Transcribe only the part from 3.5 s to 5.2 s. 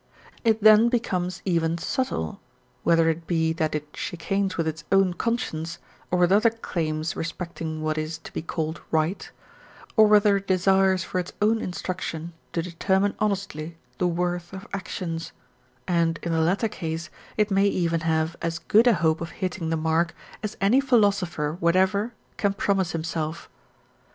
that it chicanes with its own